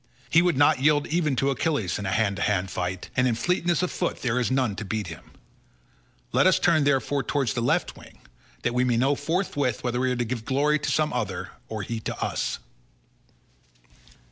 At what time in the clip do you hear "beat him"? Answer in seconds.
4.83-5.29